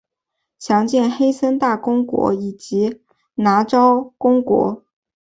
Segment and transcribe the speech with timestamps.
[0.57, 3.03] 详见黑森大公国以及
[3.35, 4.83] 拿绍公国。